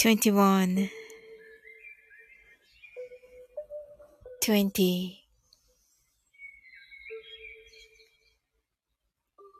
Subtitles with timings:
[0.00, 0.88] 21
[4.40, 5.28] 20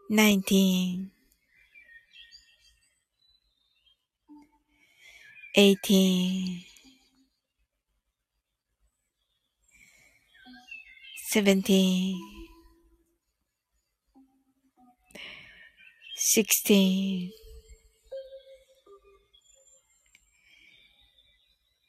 [0.09, 1.11] 19
[5.55, 6.65] 18
[11.29, 12.17] 17
[16.17, 17.40] 16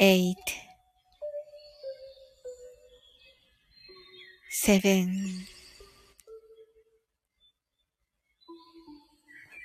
[0.00, 0.36] 8
[4.48, 5.08] 7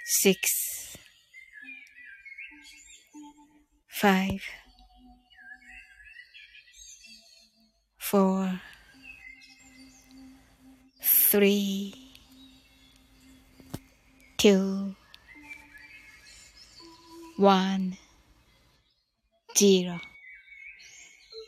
[0.05, 0.97] 6
[3.89, 4.41] 5
[7.99, 8.59] 4
[11.01, 11.93] 3
[14.37, 14.95] 2
[17.37, 17.97] 1
[19.55, 20.12] 0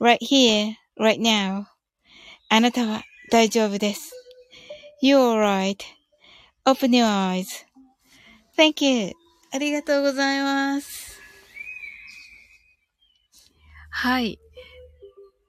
[0.00, 1.64] Right here, right now.
[2.48, 4.12] あなたは大丈夫です。
[5.02, 5.40] You're
[6.64, 7.06] right.Open your
[8.56, 9.12] eyes.Thank you.
[9.52, 11.20] ありがとうございます。
[13.90, 14.38] はい。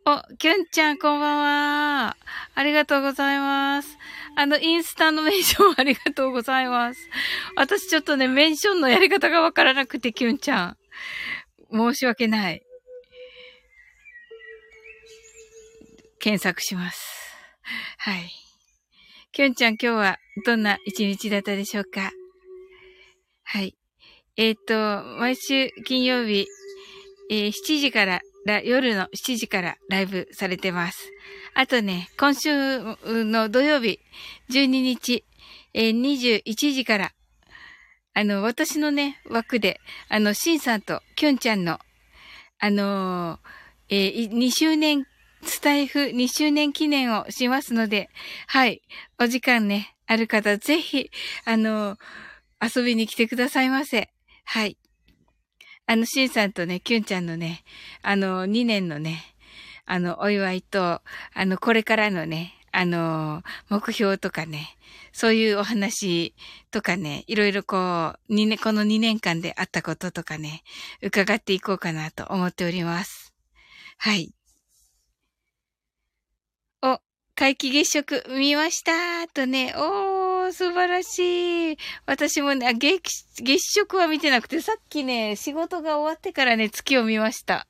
[0.06, 2.16] お、きゅんちゃん、こんばんは。
[2.56, 3.98] ありがとうございます。
[4.38, 7.10] あの、インスタのメンションありがとうございます。
[7.56, 10.78] 私ちょっとね、メンションのやり方がわからなくて、きゅんちゃん。
[11.72, 12.64] 申し訳ない。
[16.28, 17.00] 検索します。
[18.00, 18.30] はい。
[19.32, 22.12] きょんちゃん今日はどんな一日だったでしょうか？
[23.46, 23.78] はい。
[24.36, 26.46] えっ、ー、と、毎週金曜日、
[27.32, 28.20] えー、7時から
[28.66, 30.98] 夜の7時からライブされてます。
[31.54, 34.02] あとね、今週の土曜日、
[34.52, 35.24] 12日、
[35.74, 37.12] えー、21時から、
[38.14, 41.80] あの、私のね、枠で、あの、シンさんとキョンちゃんの、
[42.60, 45.06] あのーえー、2周年、
[45.44, 48.10] スタイフ2周年記念をしますので、
[48.48, 48.82] はい。
[49.20, 51.12] お時間ね、ある方、ぜひ、
[51.46, 51.98] あの、
[52.62, 54.10] 遊びに来てくださいませ。
[54.46, 54.78] はい。
[55.86, 57.64] あの、シンさんとね、キュンちゃんのね、
[58.02, 59.24] あの、2年のね、
[59.86, 61.02] あの、お祝いと、
[61.34, 64.76] あの、これからのね、あの、目標とかね、
[65.14, 66.36] そういうお話
[66.72, 70.64] とかね、いろいろこう、2年、この2年間であったこととかね、
[71.02, 73.34] 伺っていこうかなと思っております。
[73.98, 74.34] はい。
[76.84, 77.00] お、
[77.40, 81.78] 皆既月食見ましたとね、おー、素晴らしい。
[82.08, 83.00] 私もね、月、
[83.44, 87.68] 月食は見てなくて、さっきね、仕事が終わってからね、月を見ました。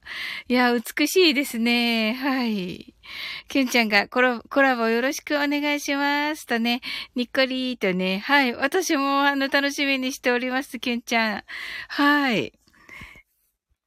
[0.48, 2.14] いや、美しいですね。
[2.14, 2.96] はい。
[3.50, 6.80] キュンちゃんがコラコラボよろしくお願いしますとね、
[7.16, 8.56] にっこりーとね、はい。
[8.56, 11.44] 私もあの、楽しみにしております、キュンちゃん。
[11.90, 12.54] はい。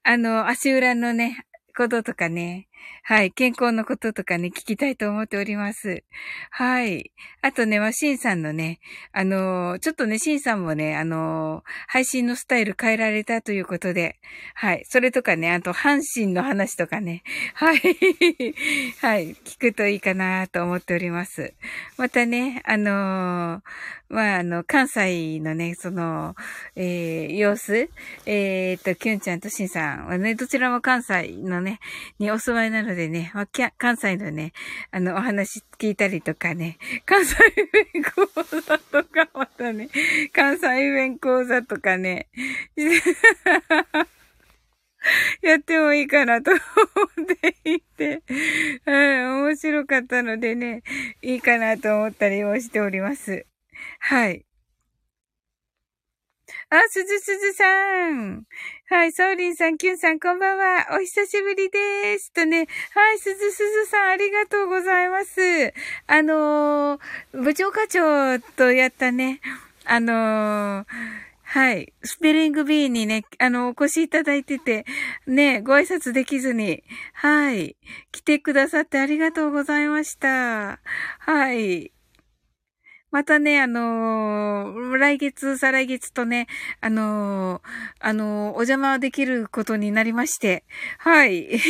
[0.02, 2.69] あの、足裏のね、こととかね。
[3.02, 3.32] はい。
[3.32, 6.04] 健康のこととかね、聞きたいと思っております。
[6.50, 7.10] はい。
[7.42, 8.78] あとね、まあ、シンさんのね、
[9.12, 14.16] あのー、ちょっとね、シンさんもね、あのー、配信のスタイル変えられたということで、
[14.54, 14.82] はい。
[14.86, 17.22] それとかね、あと、阪神の話とかね、
[17.54, 17.80] はい。
[19.00, 19.34] はい。
[19.44, 21.54] 聞くといいかなと思っております。
[21.96, 23.62] またね、あのー、
[24.10, 26.34] まあ、あの、関西のね、その、
[26.74, 27.88] えー、様子、
[28.26, 31.78] えー、と、キュンちゃんとシンさんはね、どちらも関西のね、
[32.18, 33.48] にお住まいなのでね、まあ、
[33.78, 34.52] 関西のね、
[34.90, 37.36] あの、お話聞いたりとかね、関西
[37.72, 38.26] 弁講
[38.60, 39.88] 座とか、またね、
[40.32, 42.26] 関西弁講座とかね、
[45.40, 46.62] やってもいいかなと思っ
[47.40, 48.22] ていて、
[48.84, 50.82] はい、面白かったのでね、
[51.22, 53.46] いいかなと思ったりもしております。
[53.98, 54.44] はい。
[56.70, 57.64] あ、すずすずさ
[58.10, 58.44] ん。
[58.88, 60.86] はい、ソーリンさん、キュンさん、こんばんは。
[60.96, 62.32] お久しぶりです。
[62.32, 65.72] とね、はい、すずすずさん、ありがとうございます。
[66.06, 69.40] あのー、部長課長とやったね、
[69.84, 70.84] あのー、
[71.42, 71.92] はい。
[72.04, 74.86] スペリング B にね、あの、お越しいただいてて、
[75.26, 77.76] ね、ご挨拶できずに、はい。
[78.12, 80.78] 来てくださってありがとうございました。
[81.18, 81.90] はい。
[83.10, 86.46] またね、あのー、来月、再来月とね、
[86.80, 87.60] あのー、
[87.98, 90.64] あのー、お邪魔できることになりまして、
[90.98, 91.60] はい。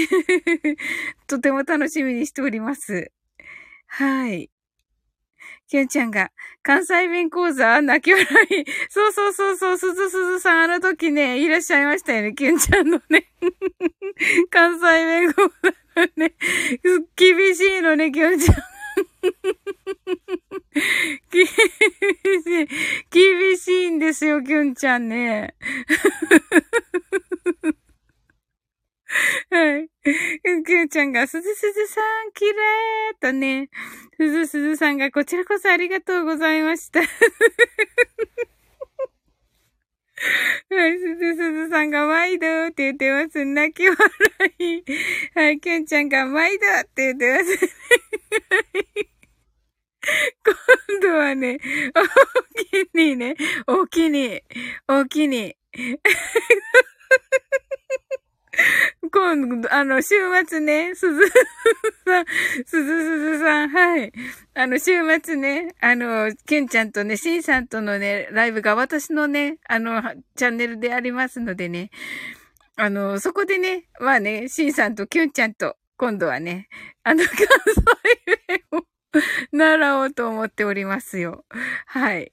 [1.27, 3.11] とても楽しみにしております。
[3.87, 4.51] はい。
[5.71, 6.31] きゅんちゃんが、
[6.63, 8.65] 関西弁講座泣き笑い。
[8.89, 13.31] そうそうそうそう、すずすずさん、あの時ね、いらっしゃいましたよね、きゅんちゃんのね。
[14.51, 16.35] 関西弁講座ね。
[17.17, 18.80] 厳しいのね、きゅんちゃん。
[21.31, 22.69] 厳しい、
[23.11, 25.55] 厳しいんですよ、きゅんちゃんね。
[29.51, 29.89] はい。
[30.65, 33.69] きゅんちゃんが、すずすずさん、きれーとね、
[34.17, 37.01] すずすずさんが、こちらこそありがとうございました。
[37.01, 37.07] は
[40.87, 43.45] い、すずすずさんが、毎度って言ってます。
[43.45, 43.99] 泣き笑
[44.59, 44.85] い。
[45.35, 47.80] はい、きゅんちゃんが、毎度って言ってます。
[51.11, 51.59] 今度はね、
[51.93, 53.35] 大きにね、
[53.67, 54.43] 大きに、
[54.87, 55.57] 大きに。
[59.11, 60.15] 今度、あの、週
[60.47, 61.29] 末ね、すず
[62.07, 62.27] さん、
[62.65, 64.13] すずすずさん、はい。
[64.55, 70.01] あの、週末ね、あの、ケンちゃんとね、シンさんとのね、ライブが私のね、あの、
[70.37, 71.91] チャンネルでありますのでね、
[72.77, 76.69] あの、そこでね、まあね、シンさんとキュンちゃんと、今度はね、
[77.03, 77.47] あの、関西
[78.47, 78.90] 弁を
[79.53, 81.45] 習おうと思っておりますよ。
[81.87, 82.33] はい。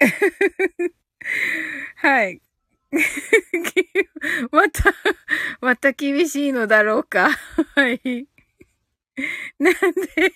[1.96, 2.40] はい。
[4.52, 4.94] また、
[5.60, 7.30] また厳しいのだろうか。
[7.30, 8.28] はい。
[9.58, 9.80] なんで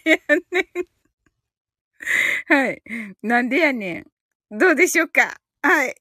[0.04, 0.18] や
[0.50, 0.66] ねん。
[2.46, 2.82] はい。
[3.22, 4.06] なんでやねん。
[4.50, 5.94] どうでしょうかはい。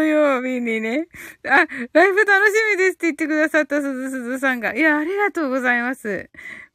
[0.00, 1.08] 土曜日にね。
[1.46, 4.74] あ、ライブ楽しみですって言ってくださったすずすずさんが。
[4.74, 6.30] いや、ありがとうございます。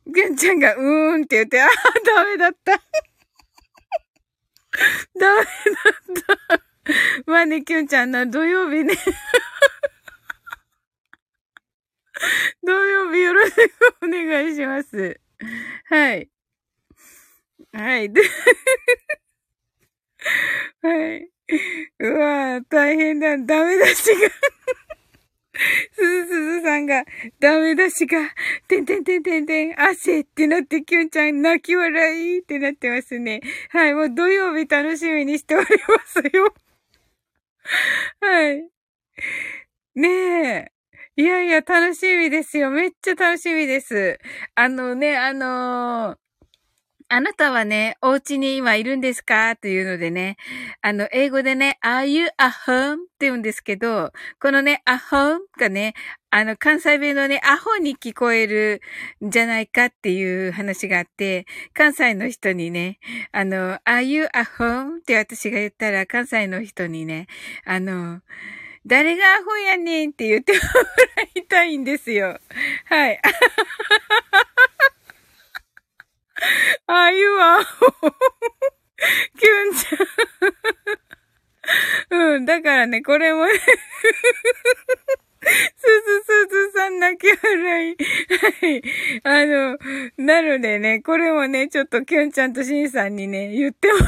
[0.05, 1.67] げんちゃんが、うーんって言って、あ、
[2.05, 2.73] ダメだった。
[5.19, 5.45] ダメだっ
[6.53, 6.61] た。
[7.25, 8.93] まあね、きゅんちゃんの土曜日ね。
[12.63, 13.71] 土曜日よろしく
[14.03, 15.19] お願いします。
[15.89, 16.29] はい。
[17.73, 18.11] はい。
[20.83, 21.29] はい。
[21.99, 23.37] うわぁ、大変だ。
[23.37, 24.29] ダメ出しが
[25.91, 27.05] すずすずさんが、
[27.39, 28.19] ダメ出しが、
[28.67, 33.41] てんてんてんてんてん、汗ってなって、きゅんちゃん泣き笑いってなってますね。
[33.69, 36.53] はい、もう土曜日楽しみにしておりますよ。
[38.21, 38.69] はい。
[39.95, 40.71] ねえ。
[41.17, 42.69] いやいや、楽しみですよ。
[42.71, 44.19] めっちゃ楽しみです。
[44.55, 46.17] あのね、あのー、
[47.07, 49.51] あなたはね、お家に今いるんですか？
[49.51, 50.37] っていうのでね、
[50.81, 52.29] あの、英語でね、are you a
[52.65, 52.95] home?
[52.95, 55.93] って言うんですけど、このね、a home がね、
[56.31, 58.81] あの、関西弁のね、アホに聞こえる
[59.23, 62.97] んじゃないかっていう話があって、関西の人にね、
[63.31, 64.97] あの、are you a home?
[64.97, 67.27] って私が言ったら、関西の人にね、
[67.65, 68.21] あの、
[68.87, 70.59] 誰がアホやねんって言っても
[71.17, 72.39] らいたいんですよ。
[72.85, 73.21] はい。
[76.87, 77.59] あゆは、
[79.37, 82.35] キュンちゃん。
[82.35, 83.53] うん、だからね、これもね
[85.45, 87.95] すずすずさん泣き笑い。
[88.63, 88.81] はい。
[89.23, 89.77] あの、
[90.17, 94.07] なのでね、これもね、ちょっときゅんちゃんとしんさんにね、言ってもらお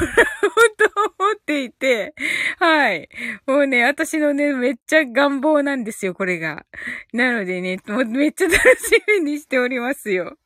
[0.76, 2.14] と思っていて、
[2.58, 3.08] はい。
[3.46, 6.66] もうね、私のね、めっちゃ願望なんですよ、これが。
[7.12, 10.36] なのでね、もうめっちゃ楽しみにしておりますよ。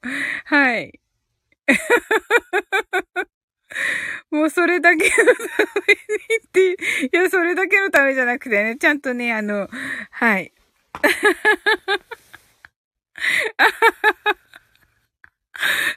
[0.44, 1.01] はい。
[4.30, 5.32] もうそれだけのために
[6.46, 6.76] って、い
[7.12, 9.68] や、それだけのためじゃなくてね、ちゃんとね、あの、
[10.10, 10.52] はい。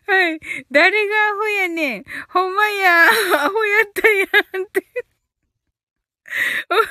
[0.08, 0.40] はい。
[0.70, 2.04] 誰がアホやねん。
[2.30, 3.08] ほんまや。
[3.08, 3.10] ア
[3.50, 4.26] ホやったや
[4.60, 4.86] んって。
[6.70, 6.82] 面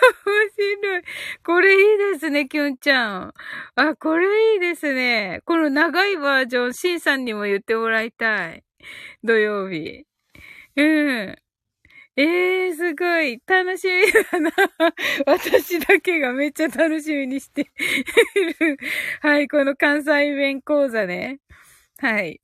[0.80, 1.02] 白い。
[1.44, 3.34] これいいですね、きょんちゃん。
[3.76, 5.42] あ、これいいですね。
[5.44, 8.64] この長いバージョン、シンさんにも言ってもらいたい。
[9.24, 10.06] 土曜日。
[10.76, 11.36] うん。
[12.16, 13.40] ええー、すごい。
[13.46, 14.50] 楽しみだな。
[15.26, 18.78] 私だけがめっちゃ楽しみにしてる。
[19.20, 21.40] はい、この関西弁講座ね。
[21.98, 22.40] はい。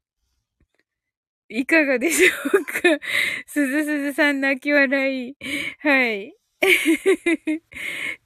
[1.48, 2.28] いかがでしょ
[2.58, 3.00] うか？
[3.46, 5.36] すずすずさん泣き笑い。
[5.80, 6.34] はい。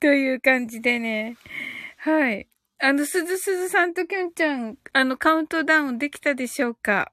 [0.00, 1.36] という感じでね。
[1.98, 2.48] はい。
[2.78, 7.12] あの、すずすずさんときょんちゃん、あの、カウントダウンできたでしょうか？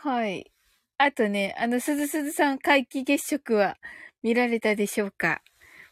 [0.00, 0.52] はい。
[0.96, 3.76] あとね、あの、すずすずさん皆既月食は
[4.22, 5.42] 見られたでしょうか？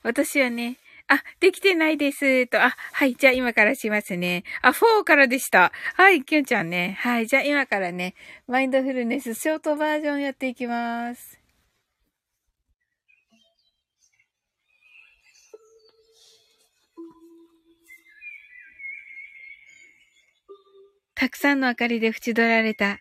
[0.04, 0.76] 私はね、
[1.08, 2.46] あ、できてないです。
[2.46, 4.44] と、あ、はい、じゃあ今からしますね。
[4.62, 5.72] あ、4からでした。
[5.94, 6.96] はい、きゅんちゃんね。
[7.00, 8.14] はい、じゃあ今からね、
[8.46, 11.40] マインドフルネスショートバージョンやっていきます。
[21.16, 23.00] たくさんの明かりで縁取られた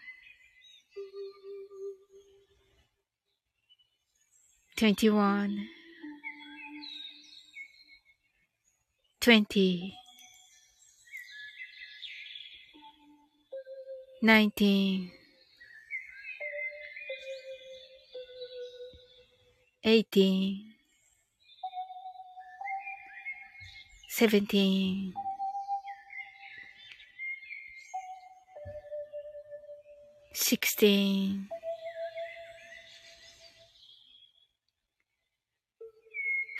[4.81, 5.69] 21
[9.19, 9.93] 20
[14.23, 15.11] 19
[19.83, 20.65] 18
[24.09, 25.13] 17
[30.33, 31.60] 16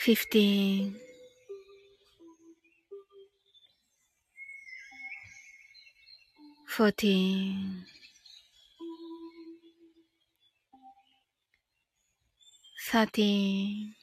[0.02, 0.96] fifteen,
[6.68, 7.86] fourteen,
[12.90, 13.94] thirteen,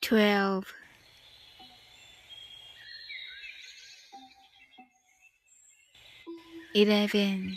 [0.00, 0.66] twelve,
[6.74, 7.56] eleven,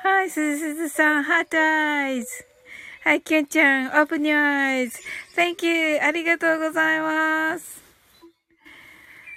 [0.00, 2.28] はい、すずすずさん、ハートアイズ。
[3.02, 4.88] はい、きゅんちゃん、Open your
[5.34, 6.00] eyes.Thank you.
[6.00, 7.82] ありがとうございます。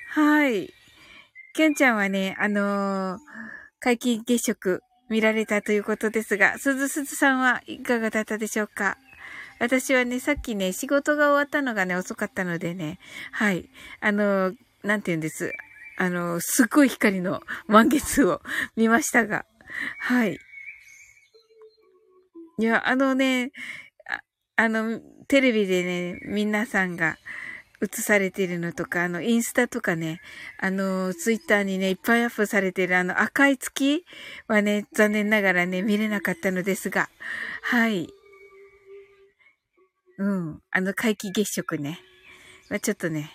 [0.09, 0.71] はい。
[1.53, 3.19] きゅんちゃんはね、あのー、
[3.81, 8.97] 皆既月食見られたということですが、すずすずさんはいかがだったでしょうか？
[9.59, 12.99] 私はね、さっきね、仕事が終わったのがね、遅かったのでね、
[13.31, 13.67] はい。
[13.99, 14.53] あの、
[14.83, 15.53] なんて言うんです？
[15.97, 18.41] あの、すっごい光の満月を
[18.75, 19.45] 見ましたが、
[19.97, 20.37] はい。
[22.57, 23.51] いや、あのね、
[24.09, 27.17] ああの、テレビでね、皆さんが
[27.81, 30.21] 映されているのとか、あの、インスタとかね、
[30.59, 34.05] あの、ツイッターにね、いっぱいアップされてるあの赤い月
[34.47, 37.09] はね、残念ながらね、見れなかったのですが、
[37.63, 38.07] はい。
[40.19, 40.61] うん。
[40.69, 41.99] あの、皆既月食ね。
[42.69, 43.31] まあ、ちょっとね、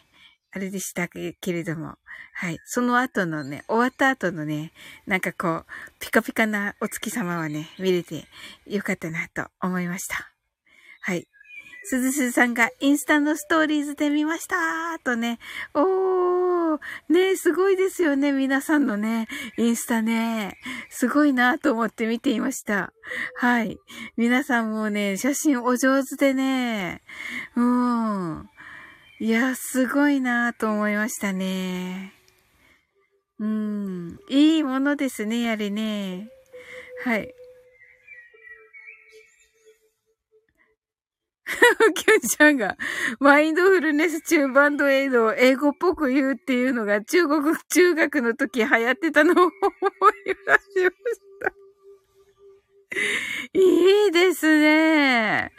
[0.56, 1.96] あれでしたけれども、
[2.32, 2.58] はい。
[2.64, 4.72] その後のね、終わった後のね、
[5.06, 5.66] なんかこう、
[6.00, 8.24] ピカピカなお月様はね、見れて
[8.66, 10.32] よかったなと思いました。
[11.02, 11.28] はい。
[11.84, 15.38] すずすさんがインスタのストーリーズで見ましたーとね。
[15.74, 16.78] おー、
[17.10, 18.32] ねすごいですよね。
[18.32, 20.56] 皆さんのね、インスタね。
[20.88, 22.94] すごいなと思って見ていました。
[23.34, 23.76] はい。
[24.16, 27.02] 皆さんもね、写真お上手でね。
[27.56, 28.48] うん。
[29.18, 32.12] いや、すごいなと思いましたね。
[33.38, 34.18] うん。
[34.28, 36.28] いいものですね、やれね。
[37.02, 37.34] はい。
[41.94, 42.76] キュンちゃんが、
[43.18, 49.50] マインドフルネス中バンドエイドを英語っぽく言うっていうのが中国、中学の時流行ってたのを思い
[50.26, 51.25] 出しました。
[53.52, 55.52] いいですね。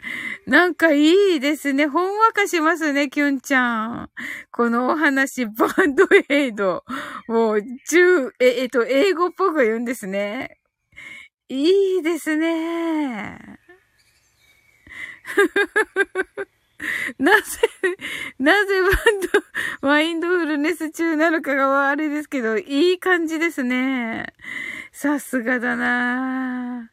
[0.46, 1.86] なんかいいですね。
[1.86, 4.10] ほんわかしますね、キュンちゃん。
[4.50, 6.84] このお話、バンドエイド。
[7.28, 10.58] もう、中、え、えっと、英語っぽく言うんですね。
[11.48, 13.58] いいですね。
[17.18, 17.42] なぜ、
[18.38, 18.92] なぜバン
[19.80, 24.32] ド、マインドフルネス中なのかがあれですけど、いい感じですね。
[24.92, 26.90] さすがだな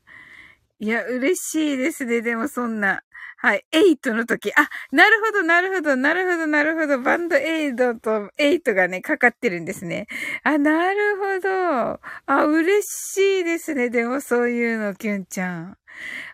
[0.80, 2.22] いや、嬉しいですね。
[2.22, 3.02] でもそんな。
[3.38, 3.66] はい。
[3.72, 4.52] エイトの時。
[4.56, 7.00] あ、なるほど、なるほど、なるほど、なるほど。
[7.02, 10.08] バンドエイドとエイトがね、かかってるんですね。
[10.44, 12.00] あ、なるほど。
[12.26, 13.90] あ、嬉しいですね。
[13.90, 15.78] でもそういうの、キュンちゃん。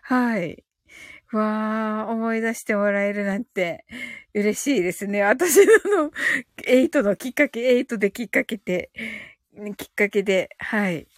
[0.02, 0.64] はい。
[1.32, 3.84] わー、思い出してもらえるなんて
[4.34, 5.22] 嬉しいですね。
[5.22, 6.12] 私のの、
[6.66, 8.90] エイトのきっかけ、エイトできっかけて、
[9.78, 11.08] きっかけで、はい。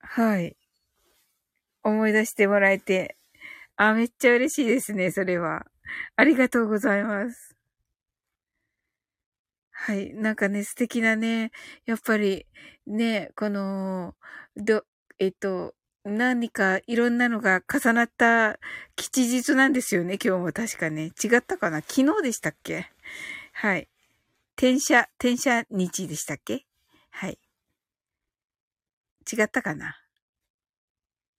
[0.00, 0.56] はい。
[1.84, 3.16] 思い出してもらえて、
[3.76, 5.66] あ、めっちゃ嬉しいですね、それは。
[6.16, 7.54] ありがとうございます。
[9.70, 10.14] はい。
[10.14, 11.52] なんかね、素敵なね、
[11.84, 12.46] やっぱり、
[12.86, 14.14] ね、この、
[14.56, 14.84] ど、
[15.18, 18.58] えっと、何かいろんなのが重なった
[18.94, 21.12] 吉日なんですよね、今日も確かね。
[21.22, 21.80] 違ったかな？
[21.80, 22.90] 昨日でしたっけ？
[23.52, 23.88] はい。
[24.56, 26.66] 転写、転写日でしたっけ？
[27.10, 27.38] はい。
[29.32, 29.96] 違ったかな？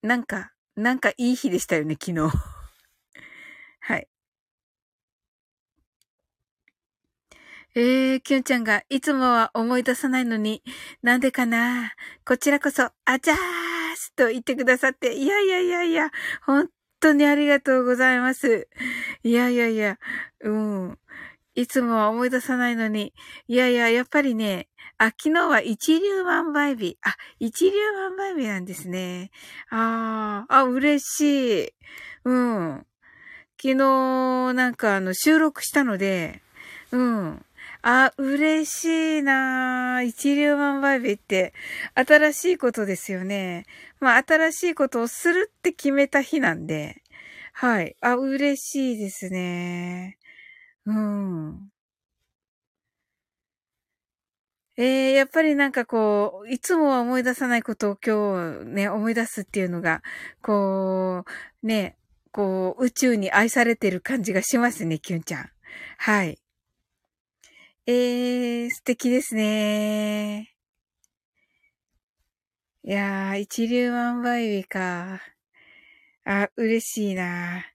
[0.06, 2.30] なんか、なんかいい日でしたよね、昨日。
[3.82, 4.08] はい。
[7.74, 10.63] えー、きゅんちゃんが、いつもは思い出さないのに、
[11.02, 11.94] なんでかな？
[12.24, 13.36] こちらこそ、あざー
[13.96, 16.12] すと言ってくださって、いやいやいやいや、
[16.46, 18.70] 本当にありがとうございます。
[19.24, 19.98] いやいやいや、
[20.41, 21.00] うん。
[21.56, 23.13] いつもは思い出さないのに、
[23.48, 26.98] いやいや、やっぱりね、あ、昨日は一粒万倍日。
[27.02, 29.32] あ、一粒万倍日なんですね。
[29.70, 31.74] ああ、あ、嬉しい。
[32.26, 32.86] うん。
[33.62, 36.41] 昨日、なんかあの、収録したので、
[36.91, 37.46] うん。
[37.82, 41.54] あ、嬉しいな一粒万倍日って、
[41.94, 43.65] 新しいことですよね。
[44.00, 47.02] まあ、新しいことをするって決めた日なんで、
[47.54, 47.96] はい。
[48.02, 50.18] あ、嬉しいですね。
[50.86, 51.71] うん。
[54.78, 60.04] えー、やっぱりなんかこう、いつもは思い出さないことを今日ね、思い出すっていうのが、
[60.41, 61.24] こ
[61.63, 61.98] う、ね、
[62.32, 65.50] こう、宇宙に愛されてる感じがしますね、キュンちゃん。
[65.98, 66.39] はい。
[67.88, 70.56] えー、素敵ですね。
[72.84, 75.21] いやー、一粒万倍日か。
[76.26, 77.75] あ、嬉しいな。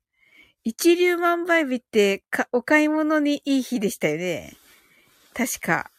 [0.62, 4.56] 一粒万倍日ってか、お買い物にいい日でしたよね。
[5.34, 5.90] 確か。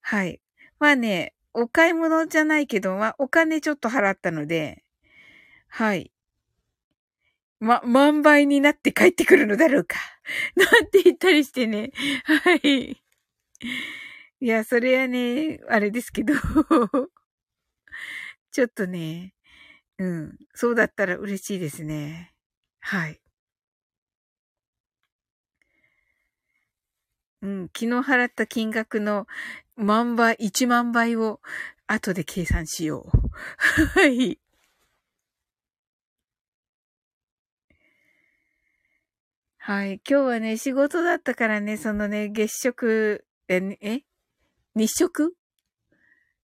[0.00, 0.40] はい。
[0.78, 4.82] まあね、お買い物じゃないけど、まあ、お金ちょっと払ったので、
[5.68, 6.10] はい。
[7.60, 9.96] ま、万倍になって帰ってくるのだろうか。
[10.56, 11.92] なんて言ったりしてね。
[12.24, 13.02] はい。
[14.40, 16.34] いや、それはね、あれですけど。
[18.50, 19.34] ちょっとね、
[19.98, 20.38] うん。
[20.54, 22.34] そうだったら嬉しいですね。
[22.80, 23.21] はい。
[27.42, 27.62] うん。
[27.76, 29.26] 昨日払った金額の
[29.76, 31.40] 万倍、1万倍を
[31.86, 33.18] 後で計算しよう。
[34.00, 34.38] はい。
[39.58, 40.00] はい。
[40.08, 44.02] 今日はね、仕事だったからね、そのね、月食、え、え
[44.74, 45.36] 日食？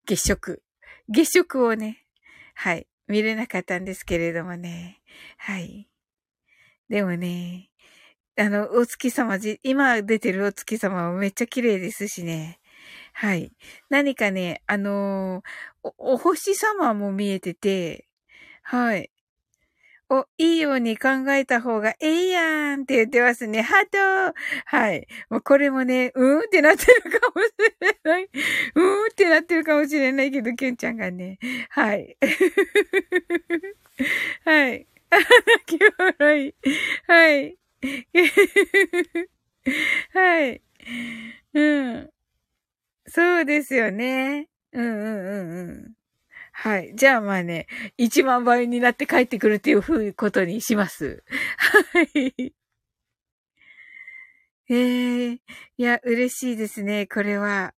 [0.05, 0.63] 月食。
[1.10, 2.05] 月食をね、
[2.55, 2.88] はい。
[3.08, 5.01] 見れなかったんですけれどもね。
[5.38, 5.88] はい。
[6.89, 7.69] でもね、
[8.38, 12.60] あの、お月様じ、今出てるお月様もめっちゃ綺麗ですしね。
[13.13, 13.54] はい。
[13.89, 18.08] 何かね、あのー、お、お星様も見えてて、
[18.63, 19.12] はい。
[20.10, 23.62] お、いいように考えた方がええやんって言ってますね。
[23.63, 23.89] ハー
[24.32, 25.08] トはい。
[25.30, 28.30] もうこれもね、うーんってなってるかもしれない。
[28.76, 31.39] うーんってなってるかもしれないけど、ケンちゃんがね。
[31.69, 32.17] はい。
[34.45, 34.88] はい。
[35.10, 35.17] あ、
[35.67, 36.56] 泣き笑い。
[37.08, 37.58] はい。
[40.13, 40.62] はい。
[41.54, 42.10] うん。
[43.08, 44.50] そうですよね。
[44.74, 45.93] うんうんうんうん。
[46.54, 46.93] はい。
[46.95, 47.67] じゃあまあね、
[47.98, 51.24] 1万倍になって帰ってくるっていうふうことにします。
[51.93, 52.54] はい。
[54.69, 55.39] ええー、
[55.78, 57.74] いや、嬉しいですね、これは。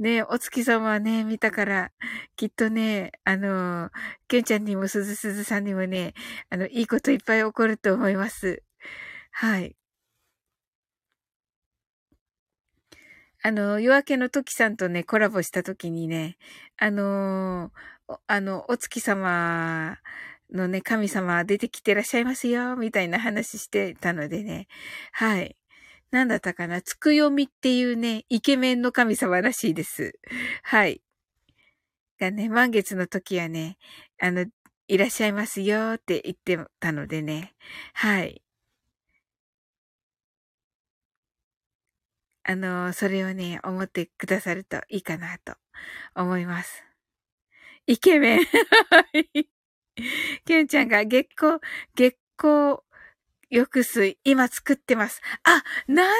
[0.00, 1.92] ねお月様はね、見たから、
[2.36, 3.90] きっとね、あの、
[4.28, 6.14] ケンちゃんにもすずすずさんにもね、
[6.50, 8.62] あの、いいこといっぱい起こると思います。
[9.40, 9.74] はい。
[13.42, 16.36] あの、夜明けの時さんとね、コラボした時にね、
[16.76, 17.70] あの
[18.26, 19.96] あの、お月様
[20.52, 24.66] のね、神様出てきてらっしゃいますよ、みたいな話してたのでね。
[25.12, 25.56] はい。
[26.10, 26.82] なんだったかな？
[26.82, 30.18] つくよみっていうね、イケメンの神様らしいです。
[30.62, 31.00] はい。
[32.18, 33.78] がね、満月の時はね、
[34.20, 34.44] あの、
[34.88, 37.54] いらっしゃいますよって言ってたのでね。
[37.94, 38.42] はい。
[42.44, 45.54] あの、それをね、思ってくださるといいかなと
[46.14, 46.84] 思います。
[47.86, 48.40] イケメン。
[50.46, 51.58] ケンちゃんが月光、
[51.94, 52.78] 月光
[53.50, 55.20] 浴水、今作ってます。
[55.42, 56.12] あ、なる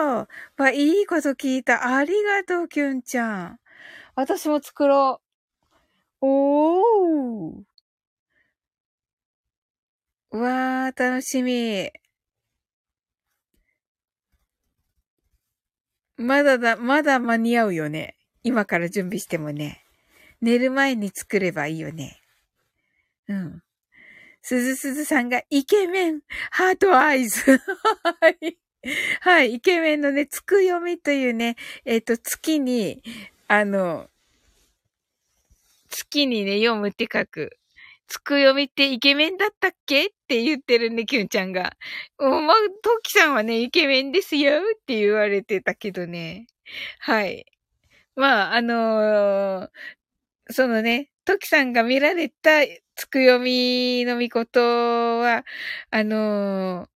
[0.00, 0.28] ほど。
[0.56, 1.94] まあ、いいこと聞いた。
[1.94, 3.60] ありがとう、キュンちゃん。
[4.14, 5.20] 私も作ろ
[6.22, 6.26] う。
[6.26, 7.64] おー。
[10.30, 11.92] わー、楽しみ。
[16.22, 18.16] まだだ、まだ間に合うよね。
[18.42, 19.84] 今から準備してもね。
[20.40, 22.20] 寝る前に作ればいいよね。
[23.28, 23.62] うん。
[24.42, 27.58] すずすずさんがイケメン、ハートアイズ。
[28.20, 28.58] はい。
[29.20, 29.54] はい。
[29.54, 33.02] イケメンのね、つく読みというね、えっ、ー、と、月に、
[33.46, 34.08] あの、
[35.88, 37.56] 月にね、読むって書く。
[38.12, 40.04] つく読みってイケメンだったっけ？
[40.08, 41.72] って言ってるね、キュンちゃんが。
[42.18, 46.46] おま、トキさんはね、イケメンですよって言われてたけどね。
[47.00, 47.46] はい。
[48.16, 49.70] まあ、あのー、
[50.52, 52.50] そのね、トキさんが見られた
[52.96, 54.60] つくよみのみこと
[55.20, 55.44] は、
[55.90, 56.88] あのー、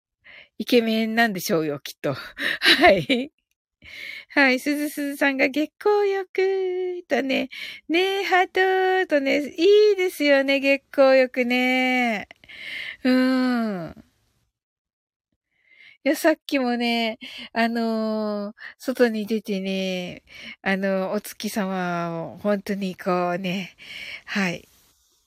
[0.58, 2.14] イケメンなんでしょうよ、きっと。
[2.60, 3.32] はい。
[4.36, 4.60] はい。
[4.60, 7.48] すずすずさんが月光浴とね、
[7.88, 12.28] ねえ、ハートとね、いいですよね、月光浴ね。
[13.04, 14.04] うん。
[16.04, 17.18] いや、さっきもね、
[17.52, 20.22] あのー、外に出てね、
[20.62, 23.76] あの、お月様を本当にこうね、
[24.26, 24.68] はい、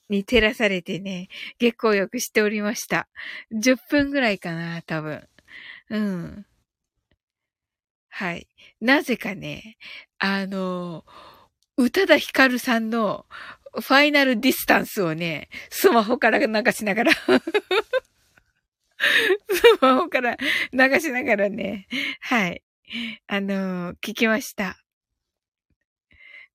[0.09, 3.09] に照らされてね、月光浴しておりました。
[3.51, 5.27] 10分ぐらいかな、多分。
[5.91, 6.47] うん。
[8.09, 8.48] はい。
[8.81, 9.77] なぜかね、
[10.19, 11.05] あの、
[11.77, 13.25] 宇多田ヒカルさんの
[13.73, 17.21] ファイナルディスタンスをね、スマホから流しながら ス
[19.81, 20.37] マホから
[20.73, 21.87] 流しながらね、
[22.21, 22.63] はい。
[23.27, 24.77] あの、聞きました。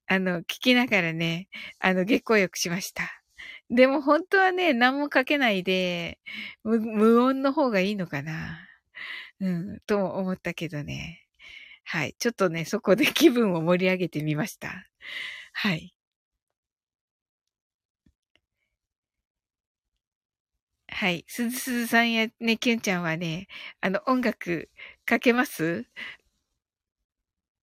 [0.07, 3.23] あの、聞きながらね、あの、月光浴しました。
[3.71, 6.19] でも本当はね、何もかけないで、
[6.63, 8.61] 無音の方がいいのかな。
[9.41, 11.24] うん、と思ったけどね。
[11.87, 12.15] はい。
[12.19, 14.89] ちょっとね、そこで 気分を盛り上げてみました。
[15.53, 15.93] はい。
[20.89, 21.25] はい。
[21.29, 23.49] すずすずさんやね、きゅんちゃんはね、
[23.81, 24.71] あの、音楽
[25.07, 25.87] かけます？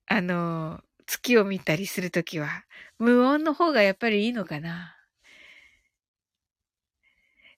[0.08, 2.66] あの、月を見たりするときは。
[3.00, 4.96] 無音の方がやっぱりいいのかな？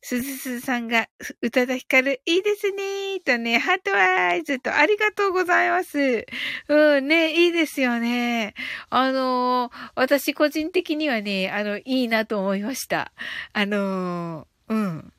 [0.06, 1.08] すずすずさんが、
[1.42, 6.26] 宇多田ヒカル、いいですねとね、ハートワイズとありがとうございます。
[6.68, 8.54] うんね、いいですよね。
[8.89, 13.13] あのー、私個人的にはね、あの、いいなと思いました。
[13.54, 15.13] あのー、うん。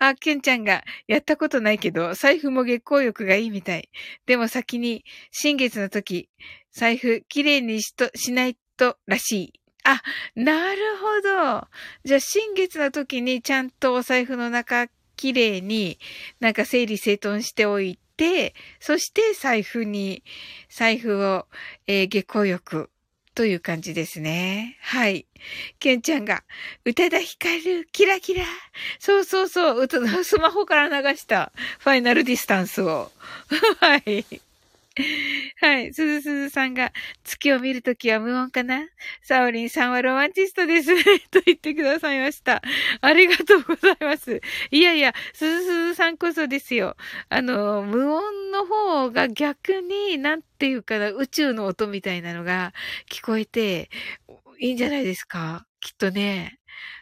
[0.00, 3.88] あ、ケンちゃんが、やったことないけど、財布も月光浴がいいみたい。
[4.26, 6.28] でも先に、新月の時、
[6.72, 9.63] 財布きれいにしと、しないとらしい。
[9.84, 10.02] あ、
[10.34, 11.68] なるほど。
[12.04, 15.98] じゃあ、新月の時にちゃんとお財布の中、きれいに
[16.40, 20.22] なんか整理整頓しておいて、そして財布に、
[20.70, 21.46] 財布を、
[21.86, 22.90] えー、月光浴
[23.34, 24.78] という感じですね。
[24.80, 25.26] はい。
[25.80, 26.44] ケンちゃんが、
[26.84, 28.44] 宇多田ヒカル、キラキラ。
[28.98, 29.88] そうそうそう、
[30.24, 33.12] スマホから流したファイナルディスタンスを。
[33.80, 34.24] はい。
[35.60, 35.92] はい。
[35.92, 36.92] すずすずさんが、
[37.24, 38.86] 月を見るときは無音かな？
[39.22, 40.94] サオリンさんはロマンチストです
[41.30, 42.62] と言ってくださいました。
[43.00, 44.40] ありがとうございます。
[44.70, 46.96] いやいや、すずすずさんこそですよ。
[47.28, 52.72] あの、無音の方が逆に、なんていうかな、宇宙の音みたいなのが
[53.10, 53.90] 聞こえて、
[54.60, 55.66] いいんじゃないですか？
[55.80, 56.58] きっとね。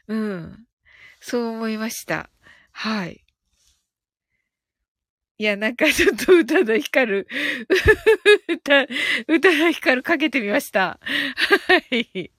[0.08, 0.66] うん。
[1.20, 2.30] そう思いました。
[2.72, 3.24] はい。
[5.42, 7.28] いや、なんかちょっと歌の光る、
[8.48, 8.86] 歌、
[9.26, 11.00] 歌の光るかけてみました。
[11.00, 12.30] はい。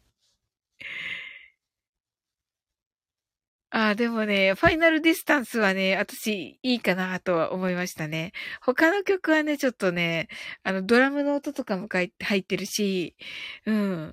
[3.71, 8.31] ああ、でもね、ファイナルディスタンスはね、私いいかなとは思いましたね。
[8.61, 10.29] 他の曲はね、ちょっとね、
[10.63, 13.17] あの、ドラムの音とかも入ってるし、
[13.65, 14.11] うん。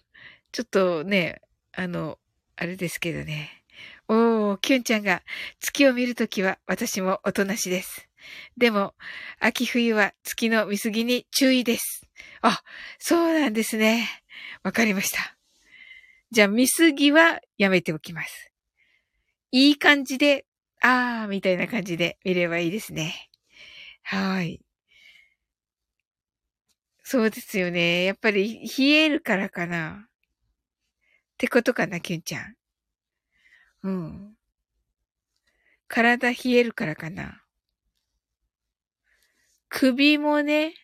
[0.51, 2.19] ちょっとね、あの、
[2.57, 3.51] あれですけどね。
[4.09, 5.23] おー、キュンちゃんが
[5.61, 8.10] 月を見るときは私もおとなしです。
[8.57, 8.95] でも、
[9.39, 12.07] 秋冬は月の見過ぎに注意です。
[12.43, 12.63] あ、
[12.99, 14.09] そうなんですね。
[14.63, 15.37] わかりました。
[16.31, 18.53] じゃあ、見過ぎはやめておきます。
[19.53, 20.47] いい感じで、
[20.81, 23.29] あー、みたいな感じで見ればいいですね。
[24.03, 24.61] はい。
[27.03, 28.05] そうですよね。
[28.05, 30.07] やっぱり冷えるからかな。
[30.07, 30.11] っ
[31.39, 32.55] てことかな、キュンちゃん。
[33.83, 34.37] うん。
[35.89, 37.43] 体冷えるからかな。
[39.71, 40.75] 首もね、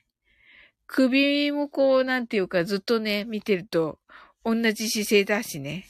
[0.86, 3.98] 首もこう、なんていうか、ずっとね、見てると、
[4.44, 5.88] 同じ姿勢だしね。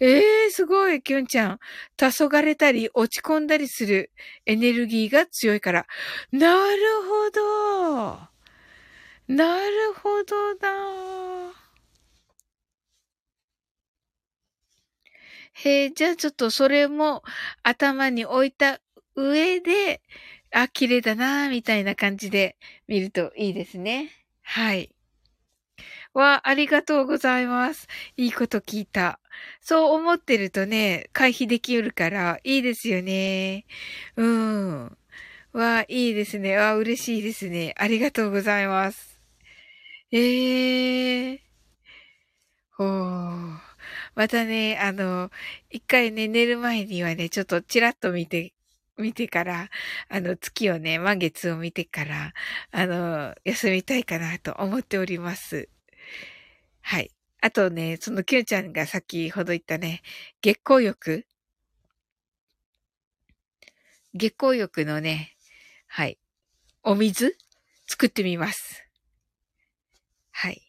[0.00, 1.58] ええー、すごい、きゅんちゃん。
[1.96, 4.12] 黄昏たり、落ち込んだりする
[4.46, 5.86] エネルギーが強いから。
[6.30, 8.28] なるほど。
[9.28, 10.68] なるほどだ。
[15.54, 17.22] へえ、じゃあちょっとそれも
[17.62, 18.80] 頭に置いた
[19.16, 20.00] 上で、
[20.52, 22.56] あ、綺麗だなみたいな感じで
[22.86, 24.10] 見るといいですね。
[24.42, 24.90] はい。
[26.14, 27.86] わ、ありがとうございます。
[28.16, 29.20] いいこと聞いた。
[29.60, 33.66] そう思ってるとね、回避できるから、いいですよね。
[34.16, 34.98] うん。
[35.52, 36.56] わ、いいですね。
[36.56, 37.74] わ、嬉しいですね。
[37.78, 39.20] ありがとうございます。
[40.10, 41.40] ええー。
[42.76, 43.58] ほー。
[44.14, 45.30] またね、あの、
[45.70, 48.52] 一回ね、寝る前にはね、ちょっとチラッと見て
[48.98, 49.70] 見てから、
[50.08, 52.32] あの、月をね、満月を見てから、
[52.70, 55.68] あの、休みたいかなと思っております。
[56.82, 57.10] はい。
[57.40, 60.02] あとね、そのキュンちゃんが先ほど言ったね、
[60.42, 61.26] 月光浴
[64.14, 65.36] 月光浴のね、
[65.86, 66.18] はい。
[66.82, 67.36] お水？
[67.86, 68.84] 作ってみます。
[70.30, 70.62] はい。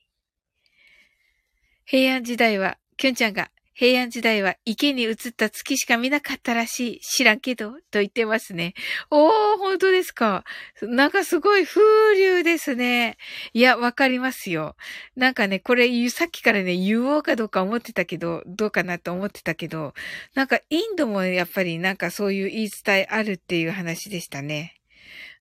[1.86, 7.00] 平安時代は、キュンちゃんが平安時代は池に映った月しか見なかったらしい。
[7.00, 8.74] 知らんけど、と言ってますね。
[9.10, 10.44] おー、本当ですか。
[10.82, 11.82] なんかすごい風
[12.18, 13.16] 流ですね。
[13.54, 14.76] いや、わかりますよ。
[15.16, 19.94] なんかね、これ、さっきからね、言おうかどうか思ってたけど、どうかなと思ってたけど、
[20.36, 24.76] なんかインドもやっぱりなんかそういう言い伝えあるっていう話でしたね。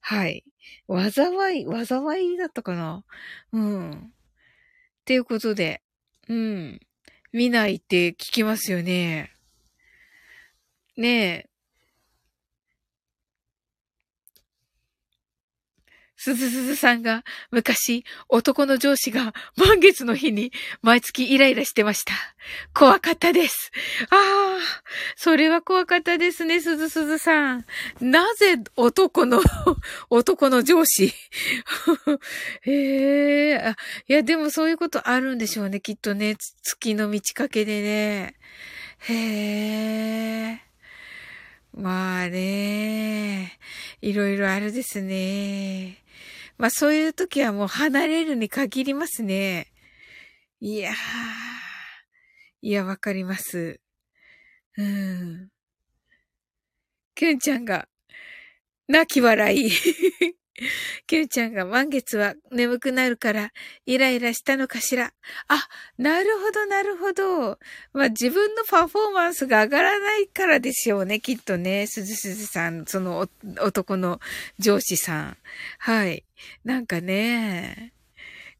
[0.00, 0.44] はい。
[0.88, 3.02] 災い、災いだったかな
[3.50, 3.90] うん。
[3.90, 3.94] っ
[5.04, 5.82] ていうことで、
[6.28, 6.80] うん。
[7.32, 9.32] 見ないって聞きますよね。
[10.96, 11.47] ねえ。
[16.18, 20.52] すずすずさんが昔男の上司が満月の日に
[20.82, 22.12] 毎月イライラしてました。
[22.74, 23.70] 怖かったです。
[24.10, 24.58] ああ、
[25.16, 27.64] それは怖かったですね、すずすずさん。
[28.00, 29.40] なぜ男の、
[30.10, 31.14] 男の上司？
[32.66, 33.76] へえあ、
[34.08, 36.36] いやでもそういうことあるんでしょうね、きっとね。
[36.64, 38.34] 月の満ち欠けでね。
[38.98, 39.14] へ
[40.64, 40.67] え。
[41.78, 43.56] まあね、
[44.00, 46.02] いろいろあるですね。
[46.56, 49.68] まあそういう時はもう離れるに限りますね。
[50.58, 50.94] いやー。
[52.62, 53.80] いや、わかります。
[54.76, 55.50] うん。
[57.14, 57.86] くんちゃんが、
[58.88, 59.70] 泣き笑い。
[61.06, 63.52] ケンちゃんが満月は眠くなるから
[63.86, 65.12] イライラしたのかしら？
[65.46, 67.58] あ、なるほど、なるほど。
[67.92, 71.86] まあ自分のパフォーマンスが上がらないからでしょうね、きっとね。
[71.86, 73.28] すずすずさん、その
[73.60, 74.20] 男の
[74.58, 75.36] 上司さん。
[75.78, 76.24] はい。
[76.64, 77.92] なんかね、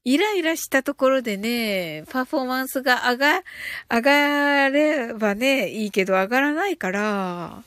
[0.05, 3.45] イライラしたところでね、パフォーマンスが上が、
[3.91, 7.63] 上がればね、いいけど上がらないから、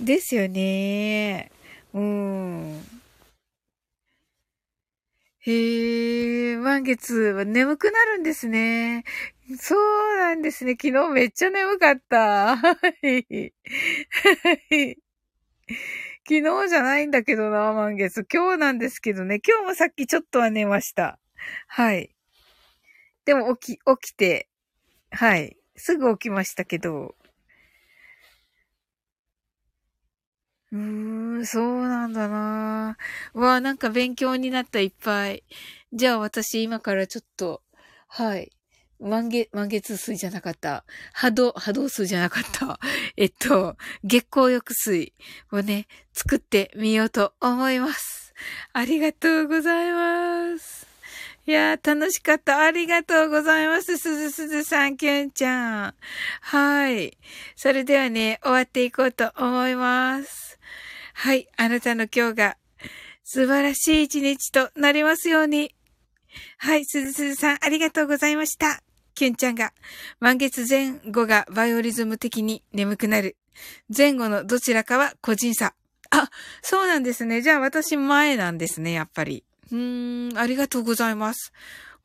[0.00, 1.50] ですよね。
[1.94, 2.97] うん。
[5.50, 9.04] へえ、満月は眠くなるんですね。
[9.58, 10.72] そうなんですね。
[10.72, 12.58] 昨日めっちゃ眠かった。
[12.58, 12.74] 昨
[16.26, 18.26] 日じゃないんだけどな、満月。
[18.30, 19.40] 今日なんですけどね。
[19.42, 21.18] 今日もさっきちょっとは寝ました。
[21.66, 22.14] はい。
[23.24, 24.50] でも起き、起きて、
[25.10, 25.56] はい。
[25.76, 27.14] すぐ起きましたけど。
[30.72, 33.38] うーん、そうなんだなぁ。
[33.38, 35.44] わあ、なんか勉強になったいっぱい。
[35.92, 37.62] じゃあ私今からちょっと、
[38.08, 38.52] はい。
[39.00, 40.84] 満月、満月水じゃなかった。
[41.12, 42.80] 波動、波動水じゃなかった。
[43.16, 45.14] えっと、月光浴水
[45.52, 48.34] をね、作ってみようと思います。
[48.72, 50.86] ありがとうございます。
[51.46, 52.58] いやー、楽しかった。
[52.58, 53.96] ありがとうございます。
[53.96, 55.94] すずすずさん、きゅんちゃん。
[56.42, 57.16] はい。
[57.56, 60.47] それではね、終わっていこうと思います。
[61.20, 61.48] はい。
[61.56, 62.56] あなたの今日が
[63.24, 65.74] 素晴らしい一日となりますように。
[66.58, 66.84] はい。
[66.84, 68.84] すずすずさん、ありがとうございました。
[69.16, 69.72] キュンちゃんが、
[70.20, 73.36] 満月前後がバイオリズム的に眠くなる。
[73.94, 75.74] 前後のどちらかは個人差。
[76.10, 76.30] あ、
[76.62, 77.42] そうなんですね。
[77.42, 79.42] じゃあ私前なんですね、やっぱり。
[79.72, 81.52] うーん、ありがとうございます。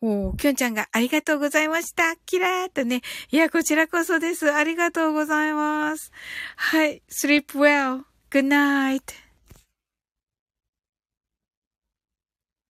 [0.01, 2.15] おー、きょんちゃんがありがとうございました。
[2.25, 3.03] キラーっとね。
[3.29, 4.51] いや、こちらこそです。
[4.51, 6.11] ありがとうございます。
[6.55, 7.03] はい。
[7.11, 8.05] sleep well.
[8.33, 9.22] Good night.